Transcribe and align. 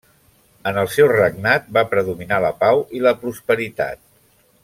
En 0.69 0.77
el 0.83 0.87
seu 0.93 1.09
regnat 1.11 1.67
va 1.79 1.83
predominar 1.91 2.41
la 2.47 2.51
pau 2.65 2.83
i 3.01 3.05
la 3.05 3.15
prosperitat. 3.27 4.03